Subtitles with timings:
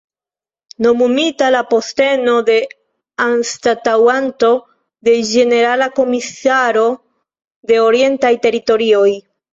[0.85, 2.55] Nomumita al posteno de
[3.25, 4.49] anstataŭanto
[5.09, 6.87] de ĝenerala komisaro
[7.73, 9.09] de Orientaj Teritorioj.